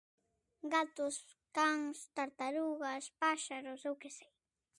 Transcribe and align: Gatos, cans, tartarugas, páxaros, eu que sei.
Gatos, 0.73 1.15
cans, 1.55 1.97
tartarugas, 2.15 3.05
páxaros, 3.21 3.79
eu 3.89 3.95
que 4.01 4.09
sei. 4.17 4.31